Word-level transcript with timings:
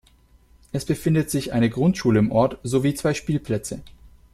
Es 0.71 0.83
befindet 0.83 1.29
sich 1.29 1.53
eine 1.53 1.69
Grundschule 1.69 2.17
im 2.17 2.31
Ort 2.31 2.57
sowie 2.63 2.95
zwei 2.95 3.13
Spielplätze. 3.13 3.83